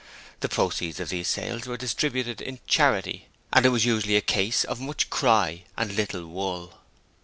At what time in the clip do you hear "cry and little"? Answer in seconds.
5.11-6.25